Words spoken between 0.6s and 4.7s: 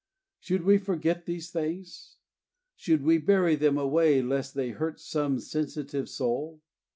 we forget these things? Should we bury them away lest they